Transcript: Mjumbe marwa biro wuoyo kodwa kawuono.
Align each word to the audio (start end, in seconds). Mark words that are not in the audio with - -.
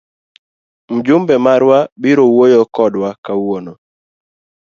Mjumbe 0.93 1.35
marwa 1.45 1.77
biro 2.01 2.23
wuoyo 2.33 2.61
kodwa 2.75 3.09
kawuono. 3.25 3.73